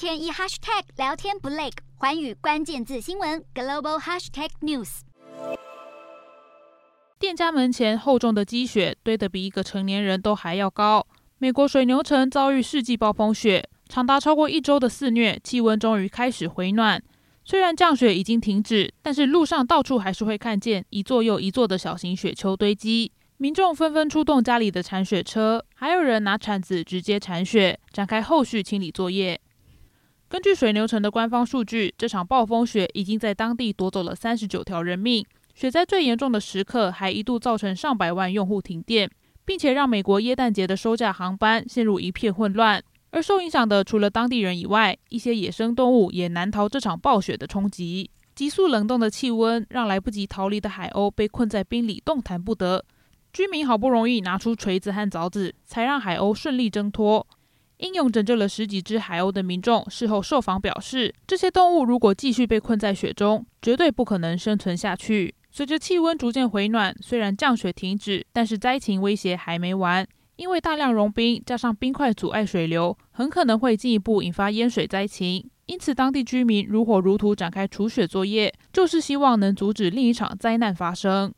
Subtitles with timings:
[0.00, 5.00] 天一 hashtag 聊天不累，环宇关键字新闻 global hashtag news。
[7.18, 11.06] 店家门前厚重的积雪堆得比一个成年人都还要高。
[11.36, 17.02] 美国水牛城遭遇世纪暴风雪，长达超过一周的肆虐，气温终于开始回暖。
[17.44, 23.12] 虽然降雪已经停止，但是路上到处还是会看见一座又一座的小型雪丘堆积。
[23.36, 29.38] 民众纷纷出动家里的铲雪车，还有人拿铲子直接铲雪，展开后续清理作业。
[30.30, 35.26] 根据水牛城的官方数据，这场暴风雪已经在当地夺走了三十九条人命。
[35.56, 39.10] 雪灾最严重的时刻，还一度造成上百万用户停电，
[39.44, 42.80] 并且让美国耶诞节的收假航班陷入一片混乱。
[43.10, 48.08] 而受影响的除了当地人以外，一些野生动物也难逃这场暴雪的冲击。
[48.32, 52.84] 急速冷冻的气温让来不及逃离的海鸥被困在冰里，动弹不得。
[53.32, 57.26] 居民好不容易拿出锤子和凿子，才让海鸥顺利挣脱。
[57.80, 65.34] 英勇拯救了十几只海鸥的民众事后受访表示，这些动物如果继续被困在雪中，绝对不可能生存下去。
[65.50, 70.06] 随着气温逐渐回暖，虽然降雪停止，但是灾情威胁还没完。
[70.36, 75.48] 因为大量融冰加上冰块阻碍水流，很可能会进一步引发淹水灾情。
[75.64, 81.32] 因此，当地居民如火如荼展开除雪作业，就是希望能阻止另一场灾难发生。